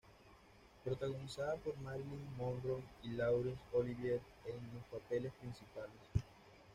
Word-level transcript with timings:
Protagonizada 0.83 1.57
por 1.57 1.77
Marilyn 1.77 2.35
Monroe 2.35 2.81
y 3.03 3.09
Laurence 3.11 3.61
Olivier 3.71 4.19
en 4.45 4.55
los 4.73 4.83
papeles 4.89 5.31
principales. 5.39 5.99